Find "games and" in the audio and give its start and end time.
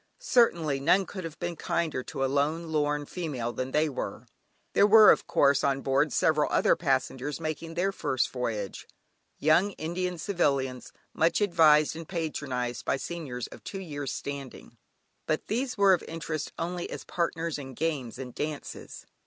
17.75-18.33